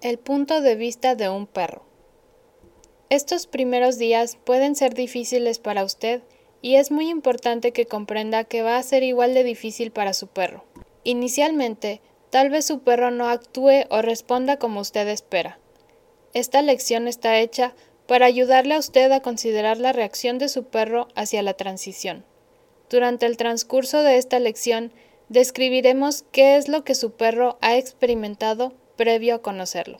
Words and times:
El 0.00 0.20
punto 0.20 0.60
de 0.60 0.76
vista 0.76 1.16
de 1.16 1.28
un 1.28 1.48
perro. 1.48 1.82
Estos 3.10 3.48
primeros 3.48 3.98
días 3.98 4.38
pueden 4.44 4.76
ser 4.76 4.94
difíciles 4.94 5.58
para 5.58 5.82
usted 5.82 6.22
y 6.62 6.76
es 6.76 6.92
muy 6.92 7.08
importante 7.08 7.72
que 7.72 7.86
comprenda 7.86 8.44
que 8.44 8.62
va 8.62 8.76
a 8.76 8.82
ser 8.84 9.02
igual 9.02 9.34
de 9.34 9.42
difícil 9.42 9.90
para 9.90 10.14
su 10.14 10.28
perro. 10.28 10.64
Inicialmente, 11.02 12.00
tal 12.30 12.48
vez 12.48 12.64
su 12.64 12.78
perro 12.78 13.10
no 13.10 13.28
actúe 13.28 13.86
o 13.90 14.00
responda 14.00 14.56
como 14.56 14.78
usted 14.78 15.08
espera. 15.08 15.58
Esta 16.32 16.62
lección 16.62 17.08
está 17.08 17.40
hecha 17.40 17.74
para 18.06 18.26
ayudarle 18.26 18.74
a 18.74 18.78
usted 18.78 19.10
a 19.10 19.20
considerar 19.20 19.78
la 19.78 19.92
reacción 19.92 20.38
de 20.38 20.48
su 20.48 20.62
perro 20.62 21.08
hacia 21.16 21.42
la 21.42 21.54
transición. 21.54 22.24
Durante 22.88 23.26
el 23.26 23.36
transcurso 23.36 24.04
de 24.04 24.16
esta 24.16 24.38
lección, 24.38 24.92
describiremos 25.28 26.24
qué 26.30 26.54
es 26.54 26.68
lo 26.68 26.84
que 26.84 26.94
su 26.94 27.10
perro 27.14 27.58
ha 27.62 27.76
experimentado 27.76 28.74
previo 28.98 29.36
a 29.36 29.42
conocerlo. 29.42 29.96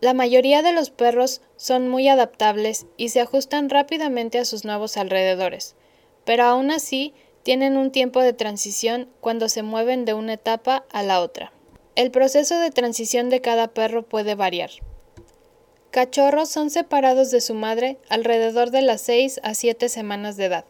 La 0.00 0.14
mayoría 0.14 0.62
de 0.62 0.72
los 0.72 0.90
perros 0.90 1.40
son 1.56 1.88
muy 1.88 2.08
adaptables 2.08 2.86
y 2.96 3.08
se 3.08 3.20
ajustan 3.20 3.70
rápidamente 3.70 4.38
a 4.38 4.44
sus 4.44 4.64
nuevos 4.64 4.96
alrededores, 4.96 5.74
pero 6.24 6.44
aún 6.44 6.70
así 6.70 7.14
tienen 7.42 7.76
un 7.76 7.90
tiempo 7.90 8.20
de 8.20 8.32
transición 8.32 9.08
cuando 9.20 9.48
se 9.48 9.62
mueven 9.62 10.04
de 10.04 10.14
una 10.14 10.34
etapa 10.34 10.84
a 10.92 11.02
la 11.02 11.20
otra. 11.20 11.52
El 11.96 12.10
proceso 12.10 12.58
de 12.58 12.70
transición 12.70 13.30
de 13.30 13.40
cada 13.40 13.68
perro 13.68 14.02
puede 14.02 14.34
variar. 14.34 14.70
Cachorros 15.90 16.48
son 16.48 16.70
separados 16.70 17.30
de 17.30 17.40
su 17.40 17.54
madre 17.54 17.98
alrededor 18.08 18.70
de 18.70 18.82
las 18.82 19.00
6 19.02 19.40
a 19.42 19.54
7 19.54 19.88
semanas 19.88 20.36
de 20.36 20.46
edad. 20.46 20.64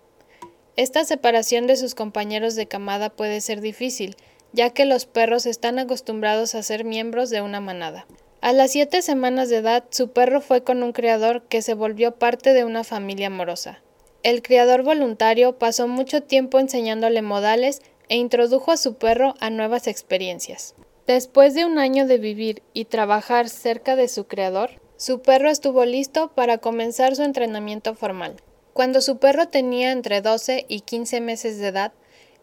Esta 0.77 1.05
separación 1.05 1.67
de 1.67 1.77
sus 1.77 1.95
compañeros 1.95 2.57
de 2.57 2.67
camada 2.67 3.09
puede 3.11 3.41
ser 3.41 3.61
difícil, 3.61 4.17
ya 4.55 4.71
que 4.71 4.85
los 4.85 5.05
perros 5.05 5.47
están 5.47 5.79
acostumbrados 5.79 6.55
a 6.55 6.63
ser 6.63 6.85
miembros 6.85 7.29
de 7.29 7.43
una 7.43 7.61
manada. 7.61 8.07
A 8.41 8.53
las 8.53 8.71
siete 8.71 9.03
semanas 9.03 9.49
de 9.49 9.57
edad, 9.57 9.85
su 9.91 10.13
perro 10.13 10.41
fue 10.41 10.63
con 10.63 10.83
un 10.83 10.93
criador 10.93 11.43
que 11.49 11.61
se 11.61 11.75
volvió 11.75 12.13
parte 12.13 12.53
de 12.53 12.65
una 12.65 12.85
familia 12.85 13.27
amorosa. 13.27 13.83
El 14.23 14.43
criador 14.43 14.83
voluntario 14.85 15.59
pasó 15.59 15.89
mucho 15.89 16.23
tiempo 16.23 16.59
enseñándole 16.59 17.21
modales 17.21 17.83
e 18.09 18.17
introdujo 18.17 18.71
a 18.71 18.77
su 18.77 18.95
perro 18.95 19.35
a 19.41 19.51
nuevas 19.51 19.87
experiencias. 19.87 20.75
Después 21.07 21.55
de 21.55 21.65
un 21.65 21.79
año 21.79 22.07
de 22.07 22.19
vivir 22.19 22.63
y 22.73 22.85
trabajar 22.85 23.49
cerca 23.49 23.97
de 23.97 24.09
su 24.09 24.27
criador, 24.27 24.71
su 24.97 25.21
perro 25.21 25.51
estuvo 25.51 25.85
listo 25.85 26.33
para 26.35 26.59
comenzar 26.59 27.17
su 27.17 27.23
entrenamiento 27.23 27.95
formal. 27.95 28.37
Cuando 28.73 29.01
su 29.01 29.19
perro 29.19 29.49
tenía 29.49 29.91
entre 29.91 30.21
12 30.21 30.65
y 30.69 30.81
15 30.81 31.21
meses 31.21 31.59
de 31.59 31.69
edad, 31.69 31.93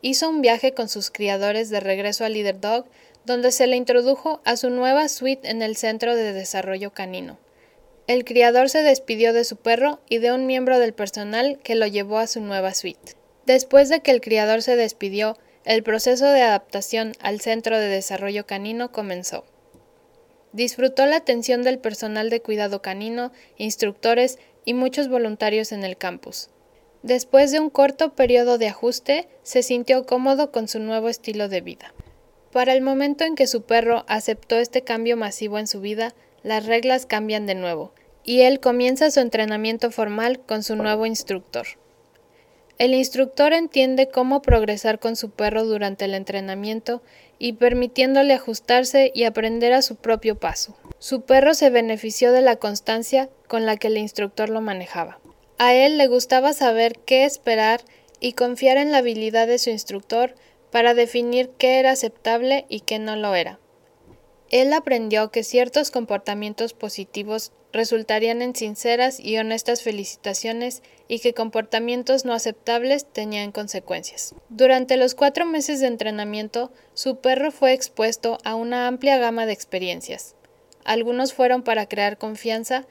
hizo 0.02 0.30
un 0.30 0.42
viaje 0.42 0.74
con 0.74 0.90
sus 0.90 1.12
criadores 1.12 1.70
de 1.70 1.80
regreso 1.80 2.26
a 2.26 2.30
Leader 2.30 2.60
Dog, 2.60 2.86
donde 3.26 3.52
se 3.52 3.68
le 3.68 3.76
introdujo 3.76 4.42
a 4.46 4.58
su 4.58 4.70
nueva 4.70 5.08
suite 5.08 5.50
en 5.50 5.62
el 5.62 5.76
Centro 5.76 6.16
de 6.16 6.34
Desarrollo 6.34 6.92
Canino. 6.92 7.38
El 8.08 8.26
criador 8.26 8.70
se 8.70 8.82
despidió 8.82 9.32
de 9.32 9.44
su 9.44 9.58
perro 9.58 10.02
y 10.10 10.18
de 10.18 10.32
un 10.32 10.48
miembro 10.48 10.80
del 10.80 10.94
personal 10.94 11.60
que 11.64 11.76
lo 11.76 11.86
llevó 11.88 12.18
a 12.18 12.28
su 12.28 12.42
nueva 12.42 12.74
suite. 12.74 13.16
Después 13.46 13.90
de 13.90 14.02
que 14.02 14.12
el 14.12 14.22
criador 14.22 14.62
se 14.62 14.76
despidió, 14.76 15.38
el 15.64 15.84
proceso 15.84 16.26
de 16.26 16.42
adaptación 16.42 17.14
al 17.20 17.40
Centro 17.40 17.78
de 17.78 17.88
Desarrollo 17.88 18.48
Canino 18.48 18.92
comenzó. 18.92 19.46
Disfrutó 20.54 21.06
la 21.06 21.18
atención 21.18 21.62
del 21.62 21.80
personal 21.80 22.30
de 22.30 22.42
cuidado 22.42 22.82
canino, 22.82 23.32
instructores 23.58 24.40
y 24.66 24.74
muchos 24.74 25.08
voluntarios 25.08 25.72
en 25.72 25.84
el 25.84 25.98
campus. 25.98 26.50
Después 27.04 27.52
de 27.52 27.60
un 27.60 27.70
corto 27.70 28.14
periodo 28.14 28.58
de 28.58 28.68
ajuste, 28.68 29.28
se 29.42 29.64
sintió 29.64 30.06
cómodo 30.06 30.52
con 30.52 30.68
su 30.68 30.80
nuevo 30.80 31.10
estilo 31.10 31.50
de 31.50 31.62
vida. 31.62 31.94
Para 32.52 32.74
el 32.74 32.82
momento 32.82 33.24
en 33.24 33.36
que 33.36 33.48
su 33.48 33.64
perro 33.64 34.04
aceptó 34.08 34.58
este 34.58 34.84
cambio 34.84 35.18
masivo 35.18 35.58
en 35.58 35.68
su 35.68 35.82
vida, 35.82 36.14
las 36.44 36.66
reglas 36.66 37.06
cambian 37.06 37.46
de 37.48 37.56
nuevo, 37.56 37.92
y 38.24 38.42
él 38.42 38.60
comienza 38.60 39.10
su 39.10 39.20
entrenamiento 39.20 39.90
formal 39.90 40.40
con 40.40 40.62
su 40.62 40.76
nuevo 40.76 41.06
instructor. 41.06 41.66
El 42.78 42.94
instructor 42.94 43.54
entiende 43.54 44.10
cómo 44.10 44.42
progresar 44.42 45.00
con 45.00 45.16
su 45.16 45.30
perro 45.30 45.66
durante 45.66 46.06
el 46.06 46.14
entrenamiento 46.14 47.02
y 47.40 47.54
permitiéndole 47.54 48.34
ajustarse 48.34 49.12
y 49.14 49.24
aprender 49.24 49.74
a 49.74 49.82
su 49.82 49.96
propio 49.96 50.40
paso. 50.40 50.76
Su 51.00 51.22
perro 51.22 51.54
se 51.54 51.70
benefició 51.70 52.32
de 52.32 52.42
la 52.42 52.58
constancia 52.58 53.30
con 53.48 53.66
la 53.66 53.78
que 53.78 53.88
el 53.88 53.98
instructor 53.98 54.50
lo 54.50 54.62
manejaba. 54.62 55.20
A 55.64 55.76
él 55.76 56.00
le 56.00 56.08
gustaba 56.08 56.54
saber 56.54 56.98
qué 57.06 57.24
esperar 57.24 57.82
y 58.20 58.34
confiar 58.34 58.78
en 58.78 58.92
la 58.92 58.98
habilidad 58.98 59.46
de 59.46 59.60
su 59.60 59.70
instructor 59.70 60.34
para 60.72 60.96
definir 60.96 61.52
qué 61.60 61.78
era 61.78 61.92
aceptable 61.92 62.66
y 62.68 62.80
qué 62.80 62.98
no 62.98 63.16
lo 63.16 63.36
era. 63.36 63.60
Él 64.50 64.74
aprendió 64.74 65.30
que 65.30 65.44
ciertos 65.44 65.92
comportamientos 65.92 66.74
positivos 66.74 67.52
resultarían 67.72 68.42
en 68.42 68.56
sinceras 68.56 69.20
y 69.20 69.38
honestas 69.38 69.84
felicitaciones 69.84 70.82
y 71.08 71.20
que 71.20 71.36
comportamientos 71.36 72.26
no 72.26 72.34
aceptables 72.34 73.06
tenían 73.06 73.52
consecuencias. 73.52 74.34
Durante 74.50 74.98
los 74.98 75.14
cuatro 75.14 75.46
meses 75.46 75.80
de 75.80 75.86
entrenamiento, 75.86 76.72
su 76.96 77.18
perro 77.18 77.52
fue 77.52 77.74
expuesto 77.74 78.40
a 78.44 78.56
una 78.56 78.88
amplia 78.88 79.20
gama 79.20 79.46
de 79.46 79.54
experiencias. 79.54 80.36
Algunos 80.86 81.34
fueron 81.34 81.62
para 81.62 81.86
crear 81.86 82.18
confianza, 82.18 82.88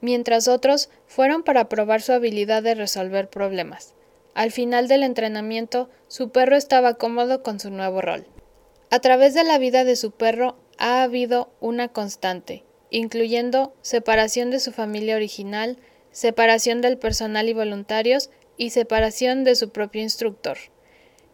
mientras 0.00 0.48
otros 0.48 0.90
fueron 1.06 1.42
para 1.42 1.68
probar 1.68 2.02
su 2.02 2.12
habilidad 2.12 2.62
de 2.62 2.74
resolver 2.74 3.28
problemas. 3.28 3.94
Al 4.34 4.52
final 4.52 4.88
del 4.88 5.02
entrenamiento, 5.02 5.90
su 6.06 6.30
perro 6.30 6.56
estaba 6.56 6.94
cómodo 6.94 7.42
con 7.42 7.58
su 7.58 7.70
nuevo 7.70 8.00
rol. 8.00 8.26
A 8.90 9.00
través 9.00 9.34
de 9.34 9.44
la 9.44 9.58
vida 9.58 9.84
de 9.84 9.96
su 9.96 10.12
perro 10.12 10.56
ha 10.78 11.02
habido 11.02 11.50
una 11.60 11.88
constante, 11.88 12.64
incluyendo 12.90 13.74
separación 13.82 14.50
de 14.50 14.60
su 14.60 14.72
familia 14.72 15.16
original, 15.16 15.76
separación 16.10 16.80
del 16.80 16.98
personal 16.98 17.48
y 17.48 17.52
voluntarios 17.52 18.30
y 18.56 18.70
separación 18.70 19.44
de 19.44 19.56
su 19.56 19.70
propio 19.70 20.02
instructor. 20.02 20.56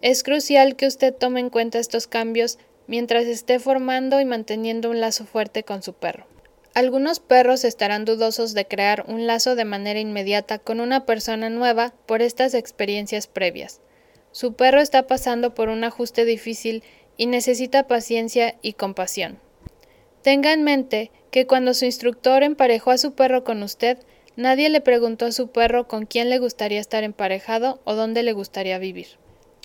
Es 0.00 0.22
crucial 0.22 0.76
que 0.76 0.86
usted 0.86 1.14
tome 1.14 1.41
en 1.41 1.50
cuenta 1.50 1.78
estos 1.78 2.06
cambios 2.06 2.58
mientras 2.86 3.25
esté 3.25 3.58
formando 3.58 4.20
y 4.20 4.25
manteniendo 4.25 4.91
un 4.91 5.00
lazo 5.00 5.25
fuerte 5.25 5.62
con 5.62 5.82
su 5.82 5.94
perro. 5.94 6.26
Algunos 6.75 7.21
perros 7.21 7.62
estarán 7.62 8.05
dudosos 8.05 8.53
de 8.53 8.67
crear 8.67 9.05
un 9.07 9.29
lazo 9.29 9.55
de 9.55 9.65
manera 9.65 10.01
inmediata 10.01 10.59
con 10.59 10.81
una 10.81 11.07
persona 11.07 11.49
nueva 11.49 11.95
por 12.07 12.21
estas 12.21 12.53
experiencias 12.53 13.29
previas. 13.29 13.81
Su 14.33 14.55
perro 14.55 14.81
está 14.81 15.07
pasando 15.07 15.55
por 15.55 15.69
un 15.69 15.85
ajuste 15.85 16.25
difícil 16.25 16.83
y 17.17 17.27
necesita 17.27 17.87
paciencia 17.87 18.57
y 18.61 18.73
compasión. 18.73 19.39
Tenga 20.23 20.53
en 20.53 20.65
mente 20.65 21.12
que 21.31 21.47
cuando 21.47 21.75
su 21.75 21.85
instructor 21.85 22.43
emparejó 22.43 22.91
a 22.91 22.99
su 22.99 23.12
perro 23.12 23.45
con 23.45 23.62
usted, 23.62 23.99
nadie 24.35 24.69
le 24.69 24.81
preguntó 24.81 25.27
a 25.27 25.33
su 25.33 25.53
perro 25.53 25.87
con 25.87 26.06
quién 26.06 26.29
le 26.29 26.41
gustaría 26.41 26.81
estar 26.81 27.05
emparejado 27.05 27.81
o 27.85 27.95
dónde 27.95 28.25
le 28.25 28.33
gustaría 28.33 28.79
vivir. 28.79 29.06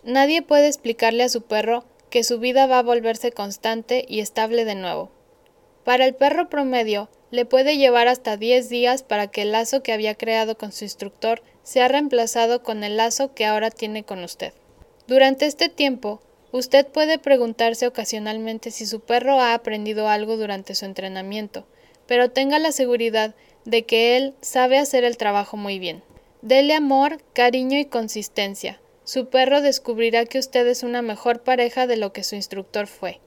Nadie 0.04 0.44
puede 0.44 0.68
explicarle 0.68 1.24
a 1.24 1.30
su 1.30 1.42
perro 1.42 1.86
que 2.12 2.24
su 2.24 2.38
vida 2.38 2.68
va 2.68 2.78
a 2.78 2.84
volverse 2.84 3.32
constante 3.32 4.06
y 4.08 4.20
estable 4.20 4.64
de 4.64 4.76
nuevo. 4.76 5.10
Para 5.84 6.06
el 6.06 6.16
perro 6.16 6.50
promedio, 6.50 7.10
le 7.32 7.46
puede 7.46 7.78
llevar 7.78 8.08
hasta 8.08 8.38
10 8.38 8.70
días 8.70 9.04
para 9.04 9.28
que 9.28 9.44
el 9.44 9.52
lazo 9.52 9.84
que 9.84 9.94
había 9.94 10.16
creado 10.16 10.58
con 10.58 10.72
su 10.72 10.84
instructor 10.84 11.42
sea 11.64 11.88
reemplazado 11.88 12.64
con 12.64 12.84
el 12.84 12.98
lazo 12.98 13.34
que 13.34 13.46
ahora 13.46 13.70
tiene 13.70 14.04
con 14.04 14.24
usted. 14.24 14.54
Durante 15.08 15.46
este 15.46 15.70
tiempo, 15.70 16.22
usted 16.52 16.88
puede 16.88 17.20
preguntarse 17.20 17.88
ocasionalmente 17.88 18.72
si 18.72 18.86
su 18.86 19.00
perro 19.00 19.40
ha 19.40 19.54
aprendido 19.54 20.08
algo 20.08 20.38
durante 20.38 20.76
su 20.76 20.86
entrenamiento, 20.86 21.66
pero 22.08 22.32
tenga 22.32 22.60
la 22.60 22.72
seguridad 22.72 23.36
de 23.66 23.86
que 23.86 24.18
él 24.18 24.34
sabe 24.42 24.80
hacer 24.80 25.04
el 25.04 25.18
trabajo 25.18 25.58
muy 25.58 25.80
bien. 25.80 26.04
Dele 26.42 26.74
amor, 26.74 27.22
cariño 27.34 27.78
y 27.78 27.86
consistencia. 27.86 28.82
Su 29.04 29.30
perro 29.30 29.62
descubrirá 29.62 30.26
que 30.26 30.40
usted 30.40 30.68
es 30.68 30.84
una 30.84 31.02
mejor 31.02 31.44
pareja 31.44 31.88
de 31.88 31.98
lo 31.98 32.14
que 32.14 32.24
su 32.24 32.36
instructor 32.36 32.88
fue. 32.88 33.20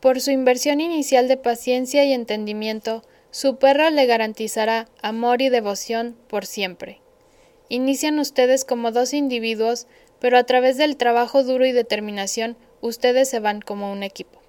Por 0.00 0.22
su 0.22 0.30
inversión 0.30 0.80
inicial 0.80 1.28
de 1.28 1.36
paciencia 1.36 2.04
y 2.04 2.14
entendimiento, 2.14 3.02
su 3.30 3.56
perro 3.56 3.90
le 3.90 4.06
garantizará 4.06 4.88
amor 5.02 5.42
y 5.42 5.50
devoción 5.50 6.16
por 6.26 6.46
siempre. 6.46 7.00
Inician 7.68 8.18
ustedes 8.18 8.64
como 8.64 8.92
dos 8.92 9.12
individuos, 9.12 9.86
pero 10.18 10.38
a 10.38 10.44
través 10.44 10.78
del 10.78 10.96
trabajo 10.96 11.44
duro 11.44 11.66
y 11.66 11.72
determinación, 11.72 12.56
ustedes 12.80 13.28
se 13.28 13.40
van 13.40 13.60
como 13.60 13.92
un 13.92 14.02
equipo. 14.02 14.39